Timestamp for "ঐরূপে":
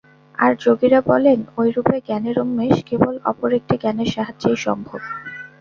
1.57-1.97